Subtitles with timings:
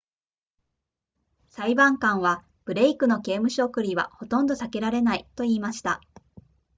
[1.49, 6.01] 裁判官はブレイクの刑務所送りはほとんど避けられないと言いました